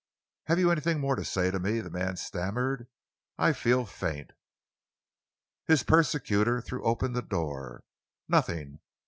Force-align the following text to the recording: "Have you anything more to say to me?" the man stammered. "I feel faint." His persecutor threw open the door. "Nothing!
"Have 0.45 0.57
you 0.57 0.71
anything 0.71 0.99
more 0.99 1.15
to 1.15 1.23
say 1.23 1.51
to 1.51 1.59
me?" 1.59 1.79
the 1.79 1.91
man 1.91 2.17
stammered. 2.17 2.87
"I 3.37 3.53
feel 3.53 3.85
faint." 3.85 4.31
His 5.67 5.83
persecutor 5.83 6.59
threw 6.59 6.83
open 6.83 7.13
the 7.13 7.21
door. 7.21 7.83
"Nothing! 8.27 8.79